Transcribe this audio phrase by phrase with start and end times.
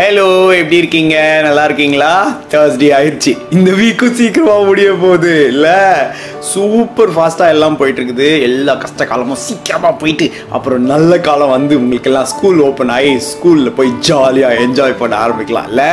[0.00, 0.26] Hello
[0.58, 1.14] எப்படி இருக்கீங்க?
[1.44, 2.10] நல்லா இருக்கீங்களா?
[2.50, 5.32] தேர்ஸ்டே ஆயிடுச்சு இந்த வீக்கும் சீக்கிரமாக முடிய போகுது.
[5.52, 5.78] இல்லை
[6.50, 10.26] சூப்பர் ஃபாஸ்ட்டாக எல்லாம் போயிட்டுருக்குது எல்லா கஷ்ட காலமும் சீக்கிரமாக போயிட்டு
[10.56, 15.68] அப்புறம் நல்ல காலம் வந்து உங்களுக்கெல்லாம் ஸ்கூல் ஓப்பன் ஆகி ஸ்கூலில் போய் ஜாலியாக என்ஜாய் பண்ண ஆரம்பிக்கலாம்.
[15.72, 15.90] இல்லை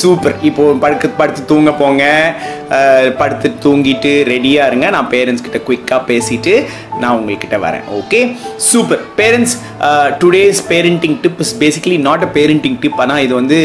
[0.00, 0.36] சூப்பர்.
[0.48, 2.04] இப்போ படுக்க படுத்து தூங்க போங்க.
[3.20, 4.86] படுத்து தூங்கிட்டு ரெடியாக இருங்க.
[4.96, 6.54] நான் பேரண்ட்ஸ் கிட்ட குயிக்காக பேசிட்டு
[7.02, 7.84] நான் உங்ககிட்ட வரேன்.
[8.00, 8.20] Okay
[8.70, 9.56] super parents
[10.22, 13.58] today's parenting tip is basically not a parenting tip ஆனால் இது வந்து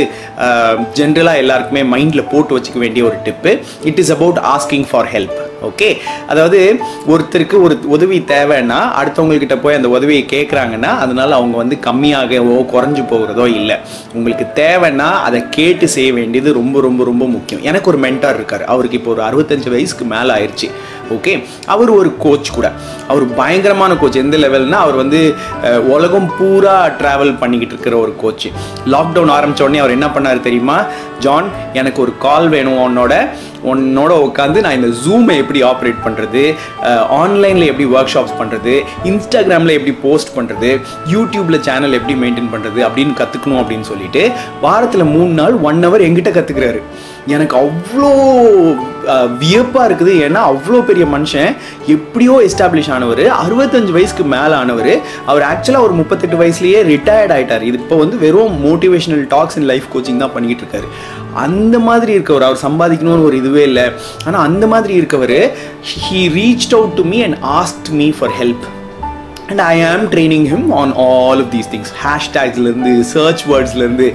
[1.00, 3.54] ஜென்ரலாக எல்லாருக்குமே மைண்டில் போட்டு வச்சுக்க வேண்டிய ஒரு tip
[3.92, 9.90] it is about asking for help okay அதாவது ஒருத்தருக்கு ஒரு உதவி தேவைன்னா அடுத்தவங்கக்கிட்ட போய் அந்த
[9.90, 13.76] உதவியை கேட்குறாங்கன்னா அதனால் அவங்க வந்து கம்மியாகவோ குறைஞ்சி போகிறதோ இல்லை.
[14.14, 17.64] உங்களுக்கு தேவைன்னா அதை கேட்டு செய்ய வேண்டியது ரொம்ப ரொம்ப ரொம்ப முக்கியம்.
[17.64, 18.64] எனக்கு ஒரு மென்டார் இருக்கார்.
[18.66, 20.70] அவருக்கு இப்போ ஒரு அறுபத்தஞ்சு வயசுக்கு மேலே ஆயிடுச்சு
[21.16, 21.34] ஓகே
[21.74, 22.68] அவர் ஒரு கோச் கூட.
[23.12, 25.20] அவர் பயங்கரமான கோச் எந்த லெவல்னா அவர் வந்து
[25.96, 28.48] உலகம் பூரா ட்ராவல் பண்ணிக்கிட்டு இருக்கிற ஒரு கோச்
[28.94, 30.80] லாக்டவுன் ஆரம்பிச்ச உடனே அவர் என்ன பண்ணார் தெரியுமா?
[31.26, 31.48] ஜான்
[31.80, 33.14] எனக்கு ஒரு கால் வேணும் உன்னோட.
[33.72, 36.44] உன்னோட உட்காந்து நான் இந்த ஜூமை எப்படி ஆப்ரேட் பண்ணுறது
[37.22, 38.74] ஆன்லைனில் எப்படி ஒர்க் ஷாப்ஸ் பண்ணுறது
[39.10, 40.70] இன்ஸ்டாகிராமில் எப்படி போஸ்ட் பண்ணுறது
[41.14, 44.22] யூடியூப்பில் சேனல் எப்படி மெயின்டைன் பண்ணுறது அப்படின்னு கற்றுக்கணும் அப்படின்னு சொல்லிட்டு
[44.66, 46.82] வாரத்தில் மூணு நாள் ஒன் ஹவர் எங்கிட்ட கற்றுக்கிறாரு
[47.34, 48.12] எனக்கு அவ்வளோ
[49.42, 50.14] வியப்பாக இருக்குது.
[50.26, 51.52] ஏன்னா அவ்வளோ பெரிய மனுஷன்
[51.96, 54.92] எப்படியோ எஸ்டாப்ளிஷ் ஆனவர் அறுபத்தஞ்சு வயசுக்கு மேலே ஆனவர்
[55.32, 59.88] அவர் ஆக்சுவலாக ஒரு முப்பத்தெட்டு வயசுலேயே ரிட்டையர்ட் ஆகிட்டார் இது இப்போ வந்து வெறும் motivational talks in life
[59.94, 60.90] coaching தான் பண்ணிக்கிட்டு இருக்காரு.
[61.46, 63.86] அந்த மாதிரி இருக்கவர் அவர் சம்பாதிக்கணும்னு ஒரு இதுவே இல்லை.
[64.26, 65.38] ஆனால் அந்த மாதிரி இருக்கவர்
[65.94, 68.66] he reach out to me and asked me for help
[69.50, 74.08] and I am training him on all of these things ஹேஷ்டேக்ஸ்லேருந்து search வேர்ட்ஸ்லேருந்து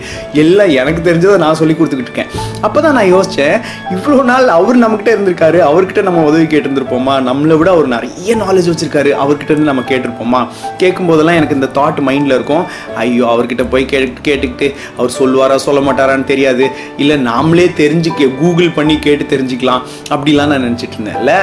[0.43, 2.31] எல்லாம் எனக்கு தெரிஞ்சதை நான் சொல்லி கொடுத்துக்கிட்டு இருக்கேன்.
[2.67, 3.57] அப்போ தான் நான் யோசித்தேன்
[3.95, 7.15] இவ்வளோ நாள் அவர் நம்மக்கிட்ட இருந்திருக்காரு அவர்கிட்ட நம்ம உதவி கேட்டிருந்திருப்போமா?
[7.29, 10.43] நம்மளை விட அவர் நிறைய நாலேஜ் வச்சுருக்காரு அவர்கிட்ட இருந்து நம்ம கேட்டிருப்போமா?
[10.83, 12.65] கேட்கும் போதெல்லாம் எனக்கு இந்த தாட் மைண்டில் இருக்கும்.
[13.05, 14.69] ஐயோ அவர்கிட்ட போய் கே கேட்டுக்கிட்டு
[14.99, 16.67] அவர் சொல்லுவாரா சொல்ல மாட்டாரான்னு தெரியாது.
[17.03, 19.83] இல்லை நாமளே தெரிஞ்சுக்க கூகுள் பண்ணி கேட்டு தெரிஞ்சுக்கலாம்.
[20.15, 21.35] அப்படிலாம் நான் நினச்சிட்டு இருந்தேன்ல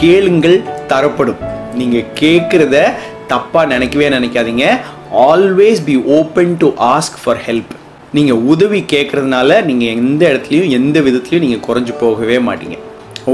[0.00, 0.56] கேளுங்கள்
[0.92, 1.42] தரப்படும்.
[1.80, 2.76] நீங்கள் கேட்குறத
[3.32, 4.66] தப்பாக நினைக்கவே நினைக்காதீங்க.
[5.30, 7.72] Always be open to ask for help
[8.16, 12.76] நீங்கள் உதவி கேட்குறதுனால நீங்கள் எந்த இடத்துலையும் எந்த விதத்துலையும் நீங்கள் குறைஞ்சு போகவே மாட்டீங்க.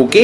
[0.00, 0.22] ஓகே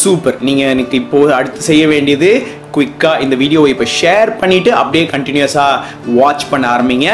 [0.00, 2.30] சூப்பர் நீங்கள் எனக்கு இப்போ அடுத்து செய்ய வேண்டியது
[2.76, 7.08] குயிக்காக இந்த வீடியோவை இப்போ ஷேர் பண்ணிவிட்டு அப்படியே கண்டினியூஸாக வாட்ச் பண்ண ஆரம்பிங்க.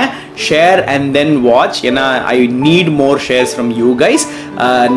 [0.47, 2.37] ஷேர் அண்ட் தென் வாட்ச் ஏன்னா I
[2.67, 4.27] need more shares from you guys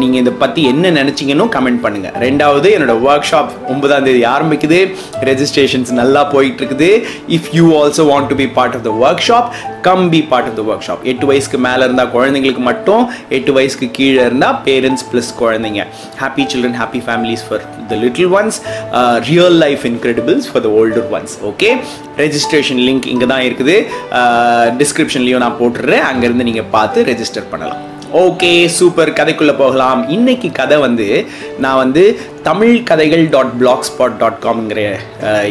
[0.01, 4.79] நீங்கள் இதை பற்றி என்ன நினச்சிங்கன்னு கமெண்ட் பண்ணுங்கள் ரெண்டாவது என்னோடய ஒர்க் ஷாப் ஒன்பதாம் தேதி ஆரம்பிக்குது.
[5.29, 6.89] ரெஜிஸ்ட்ரேஷன்ஸ் நல்லா போயிட்டுருக்குது.
[7.37, 8.93] If you also want to be part of the
[9.29, 9.49] workshop
[9.87, 13.03] come be part of the workshop எட்டு வயசுக்கு மேலே இருந்தால் குழந்தைங்களுக்கு மட்டும்
[13.37, 15.83] எட்டு வயசுக்கு கீழே இருந்தால் பேரண்ட்ஸ் ப்ளஸ் குழந்தைங்க.
[16.21, 18.59] Happy children happy families for the little ones
[19.31, 21.69] real life incredibles for the older ones okay
[22.23, 23.77] registration link இங்கே தான் இருக்குது.
[24.81, 26.05] டிஸ்கிரிப்ஷன்லையும் நான் போட்டுடுறேன்.
[26.11, 27.81] அங்கேருந்து நீங்கள் பார்த்து ரெஜிஸ்டர் பண்ணலாம்.
[28.25, 29.99] ஓகே சூப்பர் கதைக்குள்ளே போகலாம்.
[30.15, 31.05] இன்னைக்கு கதை வந்து
[31.63, 32.03] நான் வந்து
[32.47, 34.79] தமிழ் கதைகள் டாட் பிளாக் ஸ்பாட் டாட் காம்ங்கிற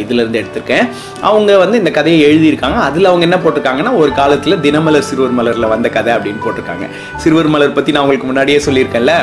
[0.01, 0.87] இதுலேருந்து எடுத்திருக்கேன்.
[1.27, 2.79] அவங்க வந்து இந்த கதையை எழுதியிருக்காங்க.
[2.87, 6.87] அதில் அவங்க என்ன போட்டிருக்காங்கன்னா ஒரு காலத்தில் தினமலர் சிறுவர் மலரில் வந்த கதை அப்படின்னு போட்டிருக்காங்க.
[7.23, 9.15] சிறுவர் மலர் பற்றி நான் உங்களுக்கு முன்னாடியே சொல்லியிருக்கேன்ல.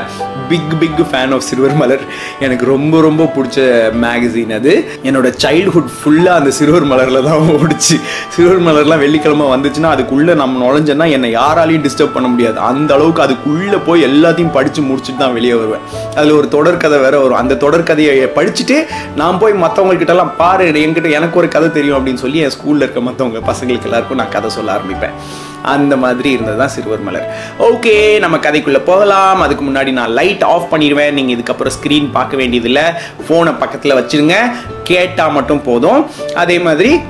[0.51, 2.05] Big big fan of Siruvar Malar.
[2.47, 3.59] எனக்கு ரொம்ப ரொம்ப பிடிச்ச
[4.05, 4.73] மேகசின் அது.
[5.09, 7.99] என்னோட சைல்ட்ஹுட் ஃபுல்லாக அந்த சிறுவர் மலரில் தான் ஓடிச்சு.
[8.37, 12.59] சிறுவர் மலர்லாம் வெள்ளிக்கிழமை வந்துச்சுன்னா அதுக்குள்ளே நம்ம நுழைஞ்சோன்னா என்னை யாராலையும் டிஸ்டர்ப் பண்ண முடியாது.
[12.71, 15.85] அந்த அளவுக்கு அதுக்குள்ளே போய் எல்லாத்தையும் படித்து முடிச்சுட்டு தான் வெளியே வருவேன்.
[16.17, 17.41] அதில் ஒரு தொடர்கதை வேறு வரும்.
[17.43, 18.77] அந்த தொடர்கதையை படிச்சுட்டு
[19.17, 23.43] நான் போய் மற்றவங்கக்கிட்டலாம் பாரு என்கிட்ட எனக்கு ஒரு கதை தெரியும் அப்படின்னு சொல்லி என் ஸ்கூலில் இருக்க மற்றவங்க
[23.51, 25.17] பசங்களுக்கு எல்லாருக்கும் நான் கதை சொல்ல ஆரம்பிப்பேன்.
[25.63, 27.27] அந்த மாதிரி இருந்தது தான் சிறுவர் மலர்.
[27.59, 29.41] ஓகே நம்ம கதைக்குள்ளே போகலாம்.
[29.41, 31.11] அதுக்கு முன்னாடி நான் லைட் ஆஃப் பண்ணிடுவேன்.
[31.11, 32.83] நீங்கள் இதுக்கப்புறம் ஸ்க்ரீன் பார்க்க வேண்டியதில்லை.
[33.29, 34.37] ஃபோனை பக்கத்தில் வச்சுருங்க.
[34.85, 36.07] கேட்டால் மட்டும் போதும்.
[36.35, 37.01] அதே மாதிரி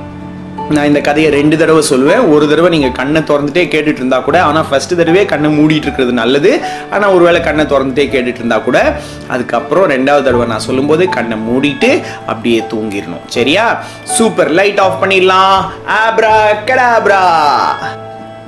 [0.75, 2.23] நான் இந்த கதையை ரெண்டு தடவை சொல்லுவேன்.
[2.33, 6.51] ஒரு தடவை நீங்கள் கண்ணை திறந்துட்டே கேட்டுட்டு இருந்தா கூட ஆனால் ஃபர்ஸ்ட் தடவை கண்ணை மூடிட்டு இருக்கிறது நல்லது.
[6.91, 8.79] ஆனால் ஒருவேளை கண்ணை திறந்துட்டே கேட்டுட்டு இருந்தா கூட
[9.35, 11.91] அதுக்கப்புறம் ரெண்டாவது தடவை நான் சொல்லும்போது கண்ணை மூடிட்டு
[12.25, 13.25] அப்படியே தூங்கிடணும்.
[13.37, 13.65] சரியா?
[14.17, 15.57] சூப்பர் லைட் ஆஃப் பண்ணிடலாம்.
[16.03, 16.35] ஆப்ரா
[16.69, 17.23] கடாப்ரா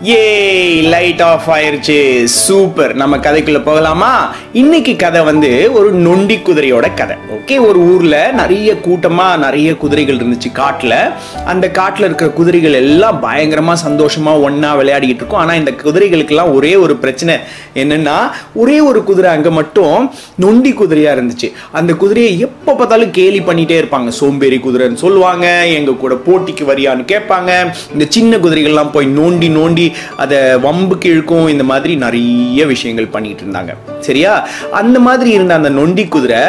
[0.06, 2.24] ஏ லைட் ஆஃப் ஆயிருச்சு.
[2.24, 4.36] சூப்பர் நம்ம கதைக்குள்ள போகலாமா?
[4.54, 7.16] இன்னைக்கு கதை வந்து ஒரு நொண்டி குதிரையோட கதை.
[7.32, 11.14] ஓகே ஒரு ஊர்ல நிறைய கூட்டமா நிறைய குதிரைகள் இருந்துச்சு காட்டுல.
[11.46, 15.40] அந்த காட்டுல இருக்கிற குதிரைகள் எல்லாம் பயங்கரமா சந்தோஷமா ஒன்னா விளையாடிக்கிட்டு இருக்கும்.
[15.40, 17.36] ஆனா இந்த குதிரைகளுக்கெல்லாம் ஒரே ஒரு பிரச்சனை
[17.76, 21.52] என்னன்னா ஒரே ஒரு குதிரை அங்க மட்டும் நொண்டி குதிரையா இருந்துச்சு.
[21.72, 24.08] அந்த குதிரையை எப்ப பார்த்தாலும் கேலி பண்ணிட்டே இருப்பாங்க.
[24.08, 25.68] சோம்பேறி குதிரைன்னு சொல்லுவாங்க.
[25.68, 27.72] எங்க கூட போட்டிக்கு வரியான்னு கேட்பாங்க.
[27.92, 33.74] இந்த சின்ன குதிரைகள்லாம் போய் நோண்டி நோண்டி அதை வம்புக்கு இழுக்கும் இந்த மாதிரி நிறைய விஷயங்கள் பண்ணிட்டு இருந்தாங்க.
[34.00, 34.34] சரியா?
[34.72, 36.44] அந்த மாதிரி இருந்த அந்த நொண்டி குதிரை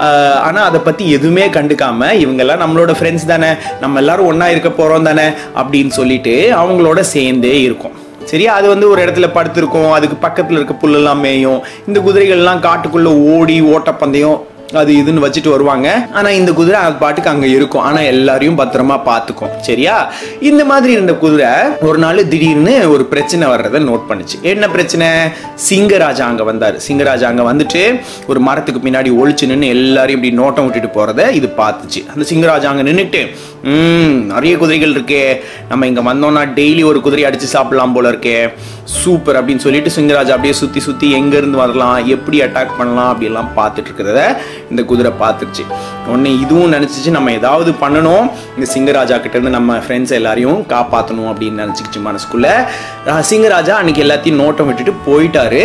[0.00, 3.50] ஆஹ், ஆனா அதை பத்தி எதுவுமே கண்டுக்காம இவங்கெல்லாம் நம்மளோட ஃப்ரெண்ட்ஸ் தானே
[3.80, 7.96] நம்ம எல்லாரும் ஒன்றா இருக்க போறோம் தானே அப்படின்னு சொல்லிட்டு அவங்களோட சேர்ந்தே இருக்கும்.
[8.24, 8.54] சரியா?
[8.54, 14.38] அது வந்து ஒரு இடத்துல படுத்திருக்கும் அதுக்கு பக்கத்தில் இருக்க புல்லெல்லாம் மேயும் இந்த குதிரைகள்லாம் காட்டுக்குள்ளே ஓடி ஓட்டப்பந்தயம்
[14.72, 16.08] அது இதுன்னு வச்சுட்டு வருவாங்க.
[16.12, 17.82] ஆனா இந்த குதிரை அது பாட்டுக்கு அங்க இருக்கும்.
[17.82, 19.50] ஆனா எல்லாரையும் பத்திரமா பார்த்துக்கும்.
[19.60, 20.12] சரியா?
[20.40, 21.46] இந்த மாதிரி இருந்த குதிரை
[21.80, 24.40] ஒரு நாள் திடீர்னு ஒரு பிரச்சனை வர்றதை நோட் பண்ணுச்சு.
[24.42, 25.06] என்ன பிரச்சனை?
[25.70, 26.76] சிங்கராஜா அங்க வந்தார்.
[26.88, 32.00] சிங்கராஜா அங்க வந்துட்டு ஒரு மரத்துக்கு பின்னாடி ஒழிச்சு நின்று எல்லாரையும் இப்படி நோட்டம் விட்டுட்டு போறத இது பார்த்துச்சு.
[32.14, 33.30] அந்த சிங்கராஜா அங்க நின்றுட்டு
[33.74, 35.22] ம் நிறைய குதிரைகள் இருக்கே.
[35.68, 38.36] நம்ம இங்கே வந்தோம்னா டெய்லி ஒரு குதிரை அடித்து சாப்பிடலாம் போல இருக்கே.
[38.98, 44.20] சூப்பர் அப்படின்னு சொல்லிட்டு சிங்கராஜா அப்படியே சுற்றி சுற்றி எங்கேருந்து வரலாம் எப்படி அட்டாக் பண்ணலாம் அப்படிலாம் பார்த்துட்டு இருக்கிறத
[44.70, 45.64] இந்த குதிரை பார்த்துருச்சு.
[46.10, 48.26] உடனே இதுவும் நினச்சிச்சு நம்ம ஏதாவது பண்ணணும்.
[48.56, 52.54] இந்த சிங்கராஜா கிட்டேருந்து நம்ம ஃப்ரெண்ட்ஸ் எல்லாரையும் காப்பாற்றணும் அப்படின்னு நினச்சிக்கிச்சு மனசுக்குள்ளே.
[53.30, 55.62] சிங்கராஜா அன்னைக்கு எல்லாத்தையும் நோட்டம் விட்டுட்டு போயிட்டாரு.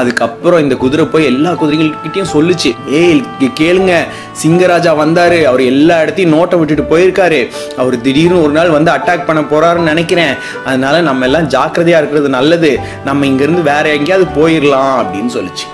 [0.00, 2.70] அதுக்கப்புறம் இந்த குதிரை போய் எல்லா குதிரைகள்கிட்டையும் சொல்லுச்சு.
[3.00, 3.22] ஏய்
[3.60, 3.94] கேளுங்க
[4.42, 5.38] சிங்கராஜா வந்தார்.
[5.50, 7.31] அவர் எல்லா இடத்தையும் நோட்டம் விட்டுட்டு போயிருக்காரு.
[7.76, 10.34] அவர் திடீர்னு ஒரு நாள் வந்து அட்டாக் பண்ண போறாருன்னு நினைக்கிறேன்.
[10.64, 12.80] அதனால நம்ம எல்லாம் ஜாக்கிரதையா இருக்கிறது நல்லது.
[13.04, 15.66] நம்ம இங்கிருந்து வேற எங்கேயாவது போயிடலாம் அப்படின்னு சொல்லிச்சு.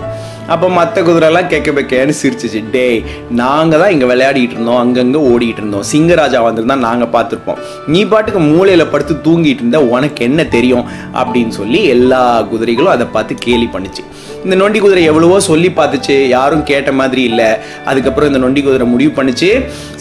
[0.55, 2.61] அப்போ மற்ற குதிரைலாம் கேட்க வைக்கன்னு சிரிச்சிச்சு.
[2.75, 3.01] டேய்
[3.41, 4.81] நாங்கள் தான் இங்கே விளையாடிட்டு இருந்தோம்.
[4.83, 5.85] அங்கங்கே ஓடிட்டு இருந்தோம்.
[5.93, 7.59] சிங்கராஜா வந்திருந்தா நாங்கள் பார்த்துருப்போம்.
[7.95, 10.87] நீ பாட்டுக்கு மூளையில் படுத்து தூங்கிட்டு இருந்தா உனக்கு என்ன தெரியும்?
[11.23, 12.23] அப்படின்னு சொல்லி எல்லா
[12.53, 14.05] குதிரைகளும் அதை பார்த்து கேலி பண்ணுச்சு.
[14.45, 16.17] இந்த நொண்டி குதிரை எவ்வளவோ சொல்லி பார்த்துச்சு.
[16.37, 17.49] யாரும் கேட்ட மாதிரி இல்லை.
[17.91, 19.51] அதுக்கப்புறம் இந்த நொண்டி குதிரை முடிவு பண்ணுச்சு.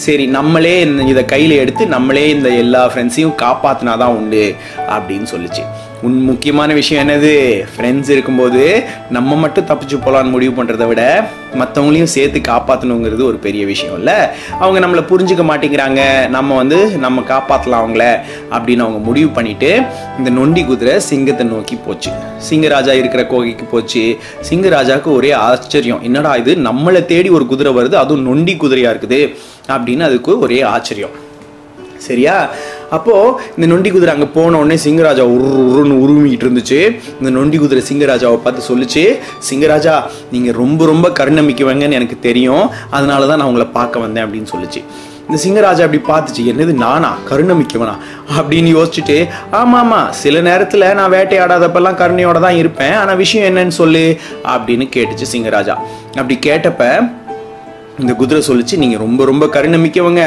[0.05, 4.45] சரி நம்மளே இந்த இதை கையில் எடுத்து நம்மளே இந்த எல்லா ஃப்ரெண்ட்ஸையும் காப்பாற்றினா தான் உண்டு
[4.95, 5.65] அப்படின்னு சொல்லிச்சு.
[6.01, 7.65] உன் முக்கியமான விஷயம் என்னது?
[7.77, 13.95] ஃப்ரெண்ட்ஸ் இருக்கும்போது நம்ம மட்டும் தப்பிச்சு போகலான்னு முடிவு பண்ணுறத விட மற்றவங்களையும் சேர்த்து காப்பாற்றணுங்கிறது ஒரு பெரிய விஷயம்
[13.95, 14.13] இல்லை?
[14.59, 16.27] அவங்க நம்மளை புரிஞ்சுக்க மாட்டேங்கிறாங்க.
[16.27, 18.19] நம்ம வந்து நம்ம காப்பாற்றலாம் அவங்கள
[18.51, 19.85] அப்படின்னு அவங்க முடிவு பண்ணிவிட்டு
[20.17, 22.11] இந்த நொண்டி குதிரை சிங்கத்தை நோக்கி போச்சு.
[22.49, 24.17] சிங்கராஜா இருக்கிற கோகைக்கு போச்சு.
[24.49, 26.01] சிங்கராஜாவுக்கு ஒரே ஆச்சரியம்.
[26.01, 26.55] என்னடா இது?
[26.55, 27.95] நம்மளை தேடி ஒரு குதிரை வருது.
[27.95, 29.35] அதுவும் நொண்டி குதிரையாக இருக்குது.
[29.67, 31.25] அப்படின்னு அதுக்கு ஒரே ஆச்சரியம்.
[31.97, 32.49] சரியா?
[32.89, 36.79] அப்போது இந்த நொண்டி குதிரை அங்கே போன உடனே சிங்கராஜா உரு உருன்னு உருமிக்கிட்டு இருந்துச்சு.
[37.19, 42.69] இந்த நொண்டி குதிரை சிங்கராஜாவை பார்த்து சொல்லிச்சு சிங்கராஜா நீங்கள் ரொம்ப ரொம்ப கருணமிக்குவங்கன்னு எனக்கு தெரியும்.
[42.89, 44.81] அதனால தான் நான் உங்களை பார்க்க வந்தேன் அப்படின்னு சொல்லிச்சு.
[45.29, 47.17] இந்த சிங்கராஜா அப்படி பார்த்துச்சு என்னது நானா?
[47.29, 47.95] கருணமிக்கவனா?
[48.37, 52.93] அப்படின்னு யோசிச்சுட்டு ஆமாம் ஆமாம் சில நேரத்தில் நான் வேட்டையாடாதப்பெல்லாம் கருணையோட தான் இருப்பேன்.
[52.93, 55.75] ஆனால் விஷயம் என்னன்னு சொல்லு அப்படின்னு கேட்டுச்சு சிங்கராஜா.
[56.15, 56.83] அப்படி கேட்டப்ப
[58.01, 60.23] இந்த குதிரை சொல்லிச்சு நீங்கள் ரொம்ப ரொம்ப கருணமிக்கவங்க.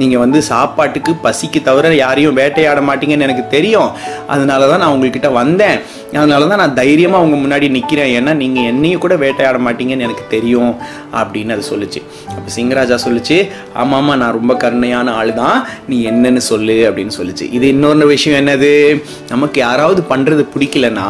[0.00, 3.90] நீங்கள் வந்து சாப்பாட்டுக்கு பசிக்கு தவிர யாரையும் வேட்டையாட மாட்டீங்கன்னு எனக்கு தெரியும்.
[4.26, 5.78] அதனால தான் நான் உங்கள்கிட்ட வந்தேன்.
[6.18, 10.72] அதனால தான் நான் தைரியமாக அவங்க முன்னாடி நிற்கிறேன் ஏன்னா நீங்கள் என்னையும் கூட வேட்டையாட மாட்டீங்கன்னு எனக்கு தெரியும்
[11.20, 12.02] அப்படின்னு அது சொல்லுச்சு.
[12.36, 13.38] அப்போ சிங்கராஜா சொல்லுச்சு
[13.82, 17.52] ஆமாம் நான் ரொம்ப கருணையான ஆள் தான் நீ என்னன்னு சொல்லு அப்படின்னு சொல்லிச்சு.
[17.52, 19.02] இது இன்னொரு விஷயம் என்னது?
[19.28, 21.08] நமக்கு யாராவது பண்ணுறது பிடிக்கலன்னா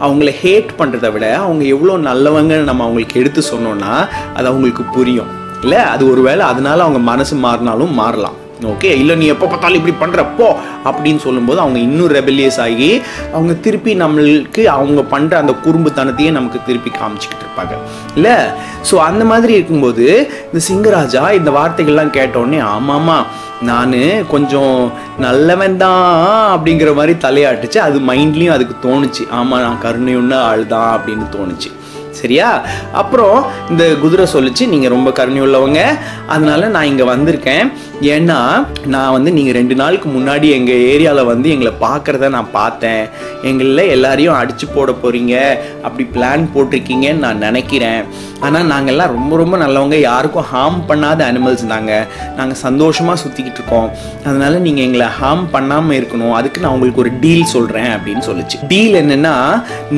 [0.00, 3.92] அவங்கள ஹேட் பண்ணுறதை விட அவங்க எவ்வளோ நல்லவங்கன்னு நம்ம அவங்களுக்கு எடுத்து சொன்னோன்னா
[4.34, 5.30] அது அவங்களுக்கு புரியும்.
[5.64, 8.38] இல்லை அது ஒருவேளை அதனால அவங்க மனசு மாறினாலும் மாறலாம்.
[8.70, 10.46] ஓகே இல்லை நீ எப்போ பார்த்தாலும் இப்படி பண்ணுறப்போ
[10.88, 12.90] அப்படின்னு சொல்லும்போது அவங்க இன்னும் ரெபெலியஸ் ஆகி
[13.36, 17.74] அவங்க திருப்பி நம்மளுக்கு அவங்க பண்ணுற அந்த குறும்புத்தனத்தையே நமக்கு திருப்பி காமிச்சிக்கிட்டு இருப்பாங்க.
[18.16, 18.36] இல்லை?
[18.90, 20.06] ஸோ அந்த மாதிரி இருக்கும்போது
[20.48, 23.18] இந்த சிங்கராஜா இந்த வார்த்தைகள்லாம் கேட்டோடனே ஆமாம்மா
[23.70, 23.98] நான்
[24.34, 24.76] கொஞ்சம்
[25.26, 26.06] நல்லவன் தான்
[26.54, 27.78] அப்படிங்கிற மாதிரி தலையாட்டுச்சு.
[27.88, 29.24] அது மைண்ட்லேயும் அதுக்கு தோணுச்சு.
[29.40, 31.70] ஆமாம் நான் கருணையுன்ன ஆள் தான் அப்படின்னு தோணுச்சு.
[32.22, 32.48] சரியா?
[33.00, 33.38] அப்புறம்
[33.72, 35.80] இந்த குதிரை சொல்லிச்சு நீங்கள் ரொம்ப கருணி உள்ளவங்க
[36.34, 37.66] அதனால நான் இங்கே வந்திருக்கேன்.
[38.14, 38.38] ஏன்னா
[38.94, 43.02] நான் வந்து நீங்கள் ரெண்டு நாளுக்கு முன்னாடி எங்கள் ஏரியாவில் வந்து எங்களை பார்க்குறத நான் பார்த்தேன்.
[43.50, 45.34] எங்களில் எல்லாரையும் அடிச்சு போட போகிறீங்க
[45.86, 48.02] அப்படி பிளான் போட்டிருக்கீங்கன்னு நான் நினைக்கிறேன்.
[48.46, 49.96] ஆனால் நாங்கள்லாம் ரொம்ப ரொம்ப நல்லவங்க.
[50.10, 52.06] யாருக்கும் ஹார்ம் பண்ணாத அனிமல்ஸ் நாங்கள்
[52.38, 53.88] நாங்கள் சந்தோஷமாக சுற்றிக்கிட்டு இருக்கோம்.
[54.28, 56.34] அதனால நீங்கள் எங்களை ஹார்ம் பண்ணாமல் இருக்கணும்.
[56.38, 58.58] அதுக்கு நான் உங்களுக்கு ஒரு டீல் சொல்கிறேன் அப்படின்னு சொல்லிச்சு.
[58.72, 59.34] டீல் என்னென்னா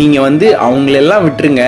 [0.01, 1.65] நீங்கள் வந்து அவங்களெல்லாம் விட்டுருங்க.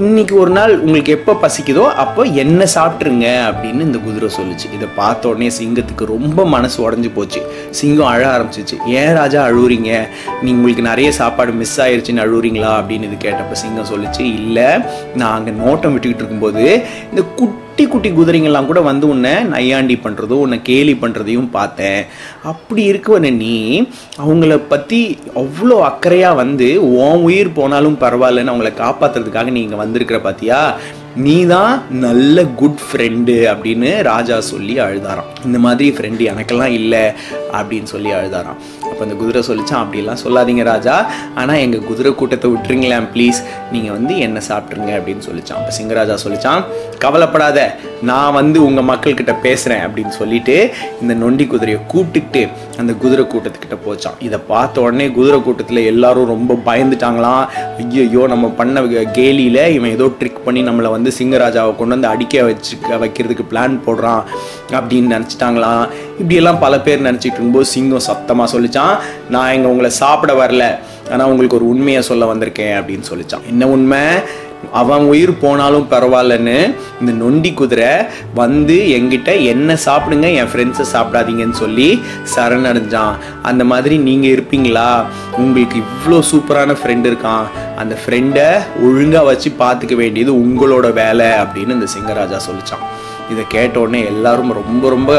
[0.00, 4.74] இன்னைக்கு ஒரு நாள் உங்களுக்கு எப்போ பசிக்குதோ அப்போ என்ன சாப்பிட்ருங்க அப்படின்னு இந்த குதிரை சொல்லுச்சு.
[4.74, 7.40] இதை பார்த்த உடனே சிங்கத்துக்கு ரொம்ப மனசு உடஞ்சி போச்சு.
[7.70, 8.86] சிங்கம் அழ ஆரம்பிச்சிச்சு.
[8.86, 10.08] ஏன் ராஜா அழுவுறீங்க?
[10.42, 12.70] நீ உங்களுக்கு நிறைய சாப்பாடு மிஸ் ஆயிருச்சுன்னு அழுவுறீங்களா?
[12.80, 14.20] அப்படின்னு இது கேட்டப்ப சிங்கம் சொல்லுச்சு.
[14.20, 14.64] இல்லை
[15.14, 20.40] நான் அங்கே நோட்டம் விட்டுக்கிட்டு இருக்கும்போது இந்த குட்டி குட்டி குட்டி குதிரைங்கள்லாம் கூட வந்து உன்னை நையாண்டி பண்ணுறதும்
[20.44, 22.00] உன்னை கேலி பண்ணுறதையும் பார்த்தேன்.
[22.50, 23.54] அப்படி இருக்கவன நீ
[24.24, 24.98] அவங்கள பற்றி
[25.42, 30.60] அவ்வளோ அக்கறையாக வந்து உன் உயிர் போனாலும் பரவாயில்லன்னு அவங்கள காப்பாற்றுறதுக்காக நீ இங்கே வந்திருக்கிற பார்த்தியா
[31.26, 31.72] நீ தான்
[32.06, 35.30] நல்ல குட் ஃப்ரெண்டு அப்படின்னு ராஜா சொல்லி அழுதாராம்.
[35.46, 37.04] இந்த மாதிரி ஃப்ரெண்டு எனக்கெல்லாம் இல்லை
[37.60, 38.60] அப்படின்னு சொல்லி அழுதாராம்.
[39.00, 40.94] அப்போ அந்த குதிரை சொல்லிச்சான் அப்படிலாம் சொல்லாதீங்க ராஜா.
[41.40, 43.38] ஆனால் எங்கள் குதிரை கூட்டத்தை விட்டுருங்களேன் ப்ளீஸ்
[43.74, 45.58] நீங்கள் வந்து என்ன சாப்பிட்ருங்க அப்படின்னு சொல்லிச்சான்.
[45.60, 46.64] அப்போ சிங்கராஜா சொல்லிச்சான்
[47.04, 47.58] கவலைப்படாத.
[48.10, 50.56] நான் வந்து உங்கள் மக்கள்கிட்ட பேசுகிறேன் அப்படின்னு சொல்லிட்டு
[51.04, 52.42] இந்த நொண்டி குதிரையை கூப்பிட்டுக்கிட்டு
[52.82, 54.18] அந்த குதிரை கூட்டத்துக்கிட்ட போச்சான்.
[54.26, 57.42] இதை பார்த்த உடனே குதிரை கூட்டத்தில் எல்லாரும் ரொம்ப பயந்துட்டாங்களாம்.
[58.02, 58.84] ஐயோ நம்ம பண்ண
[59.18, 64.22] கேலியில் இவன் ஏதோ ட்ரிக் பண்ணி நம்மளை வந்து சிங்கராஜாவை கொண்டு வந்து அடிக்க வச்சு வைக்கிறதுக்கு பிளான் போடுறான்
[64.78, 65.84] அப்படின்னு நினச்சிட்டாங்களாம்.
[66.20, 68.89] இப்படியெல்லாம் பல பேர் நினச்சிட்டு இருக்கும்போது சிங்கம் சத்தமாக சொல்லிச்சான்
[69.28, 70.66] நான் இங்கே உங்களை சாப்பிட வரல.
[71.12, 73.46] ஆனால் உங்களுக்கு ஒரு உண்மையை சொல்ல வந்திருக்கேன் அப்படின்னு சொல்லிச்சான்.
[73.48, 74.04] என்ன உண்மை?
[74.72, 76.56] அவன் உயிர் போனாலும் பரவாயில்லன்னு
[77.00, 77.92] இந்த நொண்டி குதிரை
[78.34, 81.88] வந்து என்கிட்ட என்ன சாப்பிடுங்க என் ஃப்ரெண்ட்ஸை சாப்பிடாதீங்கன்னு சொல்லி
[82.34, 83.14] சரணடைஞ்சான்.
[83.42, 84.88] அந்த மாதிரி நீங்கள் இருப்பீங்களா?
[85.36, 87.46] உங்களுக்கு இவ்வளோ சூப்பரான ஃப்ரெண்டு இருக்கான்.
[87.76, 88.48] அந்த ஃப்ரெண்டை
[88.82, 92.86] ஒழுங்காக வச்சு பார்த்துக்க வேண்டியது உங்களோட வேலை அப்படின்னு இந்த சிங்கராஜா சொல்லிச்சான்.
[93.30, 95.10] இதை கேட்ட உடனே எல்லாரும் ரொம்ப ரொம்ப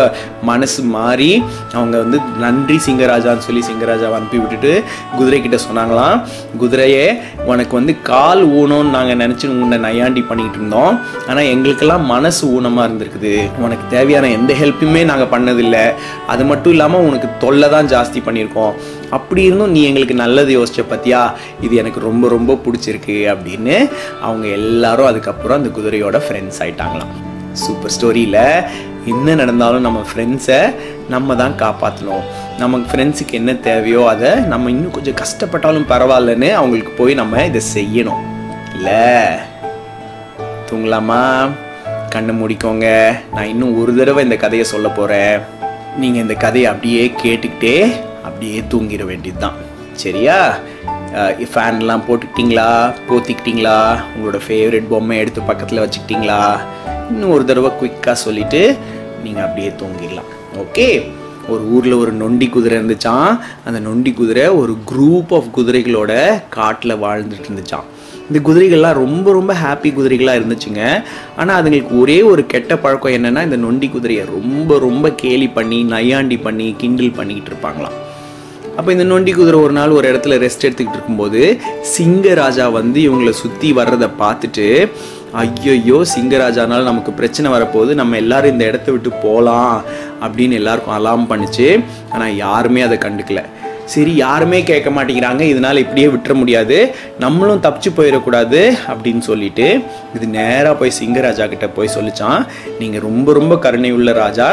[0.49, 4.83] மனசு மாறி அவங்க வந்து நன்றி சிங்கராஜான்னு சொல்லி சிங்கராஜாவை அனுப்பி விட்டுட்டு
[5.17, 6.21] குதிரை கிட்ட சொன்னாங்களாம்.
[6.61, 7.05] குதிரையே
[7.51, 10.99] உனக்கு வந்து கால் ஊனம்னு நாங்கள் நினச்சி உன்னை நையாண்டி பண்ணிக்கிட்டு இருந்தோம்.
[11.27, 13.35] ஆனால் எங்களுக்கெல்லாம் மனசு ஊனமாக இருந்திருக்குது.
[13.57, 15.85] உனக்கு தேவையான எந்த ஹெல்ப்புமே நாங்கள் பண்ணதில்லை.
[16.27, 18.73] அது மட்டும் இல்லாமல் உனக்கு தொல்லை தான் ஜாஸ்தி பண்ணியிருக்கோம்.
[19.09, 21.21] அப்படி இருந்தும் நீ எங்களுக்கு நல்லது யோசிச்ச பத்தியா?
[21.61, 23.17] இது எனக்கு ரொம்ப ரொம்ப பிடிச்சிருக்கு.
[23.33, 23.89] அப்படின்னு
[24.21, 27.30] அவங்க எல்லாரும் அதுக்கப்புறம் அந்த குதிரையோட ஃப்ரெண்ட்ஸ் ஆயிட்டாங்களாம்.
[27.53, 28.43] சூப்பர் ஸ்டோரியில்
[29.05, 30.73] என்ன நடந்தாலும் நம்ம ஃப்ரெண்ட்ஸை
[31.09, 32.25] நம்ம தான் காப்பாற்றணும்
[32.57, 38.21] நமக்கு ஃப்ரெண்ட்ஸுக்கு என்ன தேவையோ அதை நம்ம இன்னும் கொஞ்சம் கஷ்டப்பட்டாலும் பரவாயில்லன்னு அவங்களுக்கு போய் நம்ம இதை செய்யணும்.
[38.75, 39.03] இல்லை?
[40.69, 41.49] தூங்கலாமா?
[42.09, 43.13] கண்ணை மூடிக்கோங்க.
[43.33, 45.39] நான் இன்னும் ஒரு தடவை இந்த கதையை சொல்ல போகிறேன்
[45.97, 47.93] நீங்கள் இந்த கதையை அப்படியே கேட்டுக்கிட்டே
[48.23, 49.57] அப்படியே தூங்கிட வேண்டியது தான்
[49.93, 50.57] சரியா
[51.53, 52.93] ஃபேன்லாம் போட்டுக்கிட்டீங்களா?
[53.09, 53.99] போத்திக்கிட்டீங்களா?
[54.13, 56.59] உங்களோட ஃபேவரட் பொம்மை எடுத்து பக்கத்தில் வச்சுக்கிட்டீங்களா?
[57.11, 58.61] இன்னும் ஒரு தடவை குயிக்காக சொல்லிவிட்டு
[59.23, 60.29] நீங்கள் அப்படியே தூங்கிடலாம்.
[60.63, 60.87] ஓகே
[61.53, 63.31] ஒரு ஊரில் ஒரு நொண்டி குதிரை இருந்துச்சான்
[63.67, 66.11] அந்த நொண்டி குதிரை ஒரு குரூப் ஆஃப் குதிரைகளோட
[66.57, 67.87] காட்டில் வாழ்ந்துட்டு இருந்துச்சான்
[68.27, 70.81] இந்த குதிரைகள்லாம் ரொம்ப ரொம்ப ஹாப்பி குதிரைகளாக இருந்துச்சுங்க.
[71.39, 76.37] ஆனால் அதுங்களுக்கு ஒரே ஒரு கெட்ட பழக்கம் என்னென்னா இந்த நொண்டி குதிரையை ரொம்ப ரொம்ப கேலி பண்ணி நையாண்டி
[76.45, 77.97] பண்ணி கிண்டில் பண்ணிக்கிட்டு இருப்பாங்களாம்.
[78.77, 81.41] அப்போ இந்த நொண்டி குதிரை ஒரு நாள் ஒரு இடத்துல ரெஸ்ட் எடுத்துக்கிட்டு இருக்கும்போது
[81.95, 84.67] சிங்கராஜா வந்து இவங்களை சுற்றி வர்றதை பார்த்துட்டு
[85.39, 87.93] ஐயோ சிங்கராஜானால நமக்கு பிரச்சனை வரப்போகுது.
[88.01, 89.75] நம்ம எல்லாரும் இந்த இடத்த விட்டு போகலாம்
[90.25, 91.83] அப்படின்னு எல்லாருக்கும் அலாம் பண்ணிச்சு.
[92.09, 93.41] ஆனால் யாருமே அதை கண்டுக்கல.
[93.91, 95.43] சரி யாருமே கேட்க மாட்டேங்கிறாங்க.
[95.51, 96.77] இதனால் இப்படியே விட்டுற முடியாது.
[97.23, 98.59] நம்மளும் தப்பிச்சு போயிடக்கூடாது
[98.91, 99.65] அப்படின்னு சொல்லிட்டு
[100.15, 102.41] இது நேராக போய் சிங்கராஜா கிட்ட போய் சொல்லிச்சான்.
[102.81, 104.49] நீங்கள் ரொம்ப ரொம்ப கருணை உள்ள ராஜா.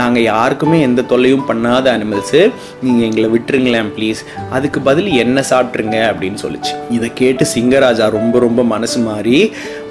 [0.00, 2.42] நாங்கள் யாருக்குமே எந்த தொல்லையும் பண்ணாத அனிமல்ஸு.
[2.86, 4.22] நீங்கள் எங்களை விட்டுருங்களேன் ப்ளீஸ்
[4.58, 6.74] அதுக்கு பதில் என்ன சாப்பிட்ருங்க அப்படின்னு சொல்லிச்சு.
[6.98, 9.38] இதை கேட்டு சிங்கராஜா ரொம்ப ரொம்ப மனசு மாறி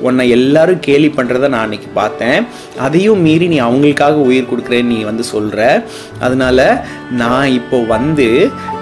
[0.08, 2.40] உன்னை எல்லாரும் கேலி பண்ணுறத நான் அன்னைக்கு பார்த்தேன்.
[2.86, 5.62] அதையும் மீறி நீ அவங்களுக்காக உயிர் கொடுக்குறேன்னு நீ வந்து சொல்கிற
[6.26, 6.60] அதனால
[7.22, 8.28] நான் இப்போ வந்து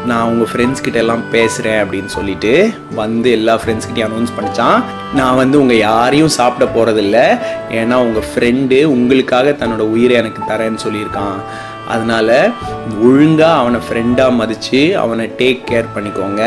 [0.09, 2.53] நான் உங்கள் ஃப்ரெண்ட்ஸ் கிட்ட எல்லாம் பேசுகிறேன் அப்படின்னு சொல்லிட்டு
[3.01, 4.79] வந்து எல்லா ஃப்ரெண்ட்ஸ்கிட்டையும் அனௌன்ஸ் பண்ணிச்சான்.
[5.19, 7.17] நான் வந்து உங்கள் யாரையும் சாப்பிட போகிறதில்ல
[7.79, 11.39] ஏன்னா உங்கள் ஃப்ரெண்டு உங்களுக்காக தன்னோட உயிரை எனக்கு தரேன்னு சொல்லியிருக்கான்.
[11.93, 12.29] அதனால
[13.07, 16.43] ஒழுங்காக அவனை ஃப்ரெண்டாக மதித்து அவனை டேக் கேர் பண்ணிக்கோங்க.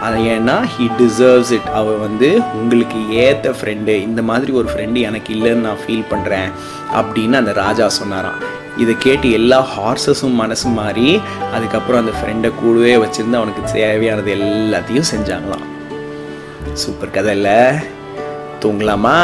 [0.00, 5.34] அது ஏன்னா ஹி டிசர்வ்ஸ் இட் அவள் வந்து உங்களுக்கு ஏற்ற ஃப்ரெண்டு இந்த மாதிரி ஒரு ஃப்ரெண்டு எனக்கு
[5.34, 6.50] இல்லைன்னு நான் ஃபீல் பண்ணுறேன்
[6.94, 8.56] அப்படின்னு அந்த ராஜா சொன்னாராம்.
[8.76, 11.20] இதை கேட்டு எல்லா ஹார்சஸும் மனசு மாறி
[11.52, 15.66] அதுக்கப்புறம் அந்த ஃப்ரெண்டை கூடவே வச்சுருந்து அவனுக்கு தேவையானது எல்லாத்தையும் செஞ்சாங்களாம்.
[16.72, 17.60] சூப்பர் கதை இல்லை.
[18.60, 19.18] தூங்கலாமா?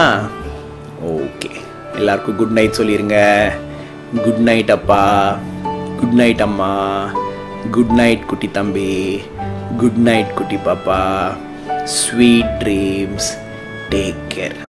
[1.06, 1.50] ஓகே
[1.96, 3.50] எல்லாருக்கும் குட் நைட் சொல்லிடுங்க
[4.24, 5.36] குட் நைட் அப்பா.
[6.00, 6.72] குட் நைட் அம்மா.
[7.70, 9.22] குட் நைட் குட்டி தம்பி.
[9.72, 11.32] Good night, Kuti Papa.
[11.88, 13.36] Sweet dreams.
[13.90, 14.73] Take care.